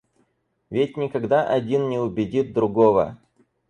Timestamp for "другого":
2.53-3.19